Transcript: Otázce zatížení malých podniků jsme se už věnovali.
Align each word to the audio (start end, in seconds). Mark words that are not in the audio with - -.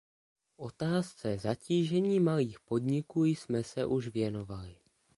Otázce 0.57 1.37
zatížení 1.37 2.19
malých 2.19 2.59
podniků 2.59 3.25
jsme 3.25 3.63
se 3.63 3.85
už 3.85 4.07
věnovali. 4.07 4.75